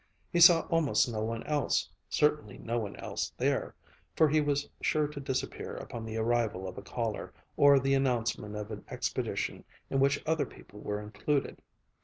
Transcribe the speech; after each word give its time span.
He 0.33 0.39
saw 0.39 0.61
almost 0.61 1.07
no 1.07 1.21
one 1.23 1.43
else, 1.43 1.87
certainly 2.09 2.57
no 2.57 2.79
one 2.79 2.95
else 2.95 3.31
there, 3.37 3.75
for 4.15 4.27
he 4.27 4.41
was 4.41 4.67
sure 4.81 5.05
to 5.07 5.19
disappear 5.19 5.75
upon 5.75 6.05
the 6.05 6.17
arrival 6.17 6.67
of 6.67 6.75
a 6.79 6.81
caller, 6.81 7.31
or 7.55 7.79
the 7.79 7.93
announcement 7.93 8.55
of 8.55 8.71
an 8.71 8.83
expedition 8.89 9.63
in 9.91 9.99
which 9.99 10.19
other 10.25 10.47
people 10.47 10.79
were 10.79 10.99
included. 10.99 11.61